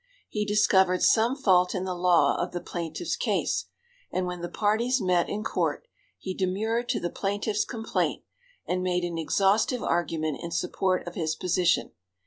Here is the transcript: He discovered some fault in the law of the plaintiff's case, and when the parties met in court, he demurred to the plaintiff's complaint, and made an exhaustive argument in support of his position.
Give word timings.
He 0.29 0.45
discovered 0.45 1.03
some 1.03 1.35
fault 1.35 1.75
in 1.75 1.83
the 1.83 1.93
law 1.93 2.35
of 2.39 2.53
the 2.53 2.59
plaintiff's 2.59 3.15
case, 3.15 3.65
and 4.11 4.25
when 4.25 4.41
the 4.41 4.49
parties 4.49 4.99
met 4.99 5.29
in 5.29 5.43
court, 5.43 5.87
he 6.17 6.33
demurred 6.33 6.89
to 6.89 6.99
the 6.99 7.11
plaintiff's 7.11 7.65
complaint, 7.65 8.23
and 8.65 8.81
made 8.81 9.03
an 9.03 9.19
exhaustive 9.19 9.83
argument 9.83 10.39
in 10.41 10.49
support 10.49 11.07
of 11.07 11.13
his 11.13 11.35
position. 11.35 11.91